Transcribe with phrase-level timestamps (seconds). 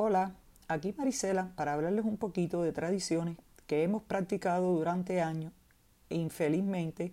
[0.00, 0.36] Hola,
[0.68, 5.52] aquí Marisela para hablarles un poquito de tradiciones que hemos practicado durante años
[6.08, 7.12] e infelizmente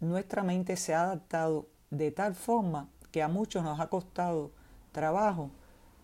[0.00, 4.50] nuestra mente se ha adaptado de tal forma que a muchos nos ha costado
[4.92, 5.50] trabajo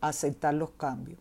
[0.02, 1.18] aceptar los cambios.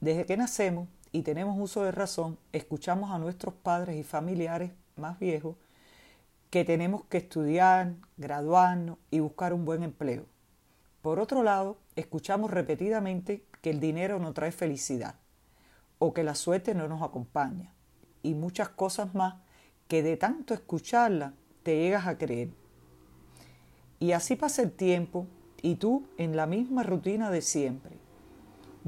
[0.00, 5.18] Desde que nacemos y tenemos uso de razón, escuchamos a nuestros padres y familiares más
[5.18, 5.56] viejos
[6.50, 10.26] que tenemos que estudiar, graduarnos y buscar un buen empleo.
[11.04, 15.16] Por otro lado, escuchamos repetidamente que el dinero no trae felicidad
[15.98, 17.74] o que la suerte no nos acompaña
[18.22, 19.34] y muchas cosas más
[19.86, 22.48] que de tanto escucharla te llegas a creer.
[24.00, 25.26] Y así pasa el tiempo
[25.60, 27.98] y tú en la misma rutina de siempre.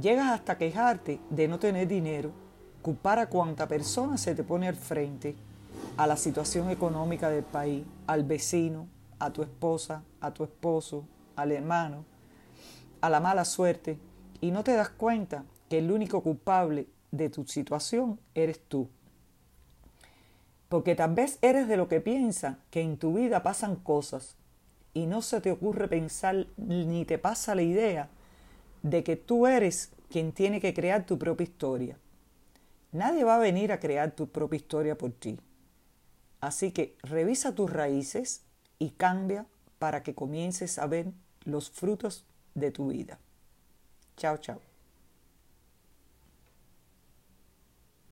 [0.01, 2.30] Llegas hasta quejarte de no tener dinero,
[2.80, 5.37] culpar a cuanta persona se te pone al frente,
[5.98, 8.88] a la situación económica del país, al vecino,
[9.19, 11.05] a tu esposa, a tu esposo,
[11.37, 12.05] al hermano,
[13.01, 13.99] a la mala suerte,
[14.41, 18.88] y no te das cuenta que el único culpable de tu situación eres tú.
[20.69, 24.37] Porque tal vez eres de lo que piensa que en tu vida pasan cosas
[24.95, 28.09] y no se te ocurre pensar ni te pasa la idea
[28.82, 31.99] de que tú eres quien tiene que crear tu propia historia.
[32.93, 35.38] Nadie va a venir a crear tu propia historia por ti.
[36.41, 38.43] Así que revisa tus raíces
[38.79, 39.47] y cambia
[39.79, 41.13] para que comiences a ver
[41.47, 43.19] los frutos de tu vida.
[44.16, 44.61] Chao, chao.